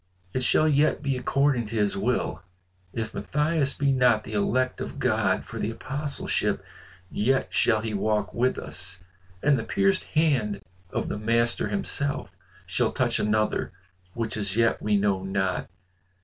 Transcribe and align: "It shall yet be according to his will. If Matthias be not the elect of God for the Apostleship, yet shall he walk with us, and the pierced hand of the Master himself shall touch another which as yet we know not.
"It 0.33 0.41
shall 0.41 0.67
yet 0.67 1.03
be 1.03 1.15
according 1.15 1.67
to 1.67 1.75
his 1.75 1.95
will. 1.95 2.41
If 2.91 3.13
Matthias 3.13 3.75
be 3.75 3.91
not 3.91 4.23
the 4.23 4.33
elect 4.33 4.81
of 4.81 4.97
God 4.97 5.45
for 5.45 5.59
the 5.59 5.69
Apostleship, 5.69 6.63
yet 7.11 7.53
shall 7.53 7.81
he 7.81 7.93
walk 7.93 8.33
with 8.33 8.57
us, 8.57 9.03
and 9.43 9.59
the 9.59 9.63
pierced 9.63 10.05
hand 10.05 10.59
of 10.89 11.07
the 11.07 11.19
Master 11.19 11.67
himself 11.67 12.31
shall 12.65 12.91
touch 12.91 13.19
another 13.19 13.73
which 14.15 14.37
as 14.37 14.57
yet 14.57 14.81
we 14.81 14.97
know 14.97 15.21
not. 15.23 15.69